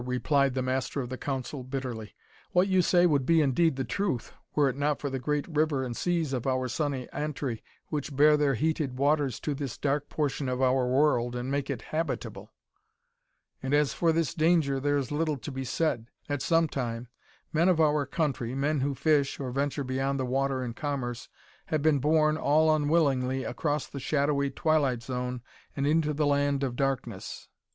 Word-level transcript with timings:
replied 0.03 0.55
the 0.55 0.63
Master 0.63 0.99
of 1.01 1.09
the 1.09 1.17
Council, 1.19 1.61
bitterly. 1.63 2.15
"What 2.53 2.67
you 2.67 2.81
say 2.81 3.05
would 3.05 3.23
be 3.23 3.39
indeed 3.39 3.75
the 3.75 3.83
truth, 3.83 4.33
were 4.55 4.67
it 4.67 4.75
not 4.75 4.99
for 4.99 5.11
the 5.11 5.19
great 5.19 5.47
river 5.47 5.83
and 5.83 5.95
seas 5.95 6.33
of 6.33 6.47
our 6.47 6.67
sunny 6.67 7.07
Antri, 7.13 7.61
which 7.89 8.15
bear 8.15 8.35
their 8.35 8.55
heated 8.55 8.97
waters 8.97 9.39
to 9.41 9.53
this 9.53 9.77
dark 9.77 10.09
portion 10.09 10.49
of 10.49 10.59
our 10.59 10.87
world, 10.87 11.35
and 11.35 11.51
make 11.51 11.69
it 11.69 11.83
habitable. 11.83 12.51
"And 13.61 13.75
as 13.75 13.93
for 13.93 14.11
this 14.11 14.33
danger, 14.33 14.79
there 14.79 14.97
is 14.97 15.11
little 15.11 15.37
to 15.37 15.51
be 15.51 15.63
said. 15.63 16.07
At 16.27 16.41
some 16.41 16.67
time, 16.67 17.07
men 17.53 17.69
of 17.69 17.79
our 17.79 18.07
country, 18.07 18.55
men 18.55 18.79
who 18.79 18.95
fish, 18.95 19.39
or 19.39 19.51
venture 19.51 19.83
upon 19.83 20.17
the 20.17 20.25
water 20.25 20.63
in 20.63 20.73
commerce, 20.73 21.29
have 21.67 21.83
been 21.83 21.99
borne, 21.99 22.37
all 22.37 22.73
unwillingly, 22.75 23.43
across 23.43 23.85
the 23.85 23.99
shadowy 23.99 24.49
twilight 24.49 25.03
zone 25.03 25.43
and 25.77 25.85
into 25.85 26.11
the 26.11 26.25
land 26.25 26.63
of 26.63 26.75
darkness. 26.75 27.49